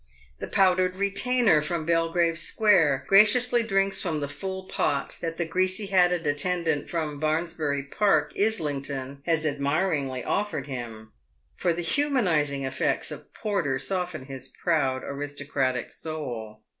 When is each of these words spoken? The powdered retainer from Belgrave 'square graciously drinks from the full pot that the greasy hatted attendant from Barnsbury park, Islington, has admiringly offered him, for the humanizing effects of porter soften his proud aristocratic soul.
The 0.39 0.47
powdered 0.47 0.95
retainer 0.95 1.61
from 1.61 1.85
Belgrave 1.85 2.39
'square 2.39 3.05
graciously 3.07 3.61
drinks 3.61 4.01
from 4.01 4.19
the 4.19 4.27
full 4.27 4.63
pot 4.67 5.19
that 5.21 5.37
the 5.37 5.45
greasy 5.45 5.85
hatted 5.85 6.25
attendant 6.25 6.89
from 6.89 7.19
Barnsbury 7.19 7.83
park, 7.83 8.33
Islington, 8.35 9.21
has 9.27 9.45
admiringly 9.45 10.23
offered 10.23 10.65
him, 10.65 11.11
for 11.55 11.71
the 11.71 11.83
humanizing 11.83 12.63
effects 12.65 13.11
of 13.11 13.31
porter 13.31 13.77
soften 13.77 14.25
his 14.25 14.47
proud 14.47 15.03
aristocratic 15.03 15.91
soul. 15.91 16.63